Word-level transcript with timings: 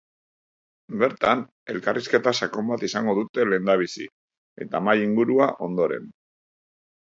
Bertan, 1.01 1.43
elkarrizketa 1.73 2.33
sakon 2.45 2.71
bat 2.71 2.85
izango 2.87 3.15
dute 3.19 3.45
lehendabizi, 3.51 4.09
eta 4.67 4.83
mahai-ingurua, 4.89 5.51
ondoren. 5.69 6.11